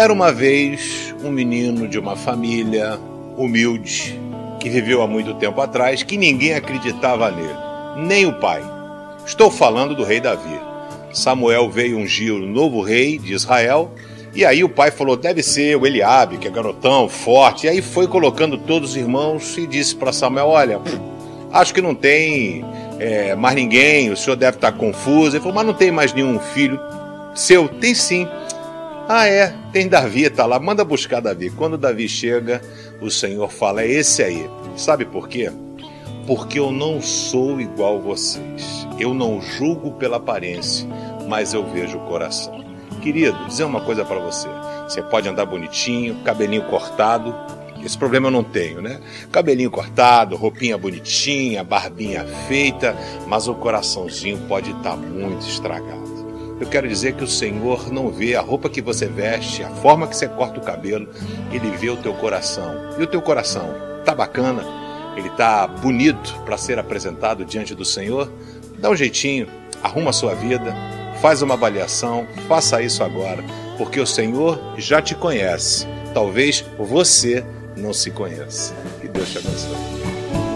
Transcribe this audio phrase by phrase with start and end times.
[0.00, 2.98] Era uma vez um menino de uma família
[3.36, 4.18] humilde
[4.58, 7.52] que viveu há muito tempo atrás, que ninguém acreditava nele,
[7.98, 8.62] nem o pai.
[9.26, 10.58] Estou falando do rei Davi.
[11.12, 13.90] Samuel veio ungir o novo rei de Israel,
[14.34, 17.66] e aí o pai falou: deve ser o Eliabe, que é garotão, forte.
[17.66, 20.80] E aí foi colocando todos os irmãos e disse para Samuel: olha,
[21.52, 22.64] acho que não tem
[22.98, 25.36] é, mais ninguém, o senhor deve estar confuso.
[25.36, 26.80] Ele falou: mas não tem mais nenhum filho
[27.34, 27.68] seu?
[27.68, 28.26] Tem sim.
[29.12, 31.50] Ah, é, tem Davi, tá lá, manda buscar Davi.
[31.50, 32.62] Quando Davi chega,
[33.00, 34.48] o Senhor fala: é esse aí.
[34.76, 35.50] Sabe por quê?
[36.28, 38.86] Porque eu não sou igual vocês.
[39.00, 40.86] Eu não julgo pela aparência,
[41.28, 42.64] mas eu vejo o coração.
[43.02, 44.46] Querido, dizer uma coisa para você.
[44.84, 47.34] Você pode andar bonitinho, cabelinho cortado.
[47.84, 49.00] Esse problema eu não tenho, né?
[49.32, 56.29] Cabelinho cortado, roupinha bonitinha, barbinha feita, mas o coraçãozinho pode estar tá muito estragado.
[56.60, 60.06] Eu quero dizer que o Senhor não vê a roupa que você veste, a forma
[60.06, 61.08] que você corta o cabelo,
[61.50, 62.74] ele vê o teu coração.
[62.98, 63.74] E o teu coração
[64.04, 64.62] tá bacana?
[65.16, 68.30] Ele tá bonito para ser apresentado diante do Senhor?
[68.78, 69.48] Dá um jeitinho,
[69.82, 70.74] arruma a sua vida,
[71.22, 73.42] faz uma avaliação, faça isso agora,
[73.78, 75.86] porque o Senhor já te conhece.
[76.12, 77.42] Talvez você
[77.74, 78.74] não se conheça.
[79.00, 80.49] Que Deus te abençoe.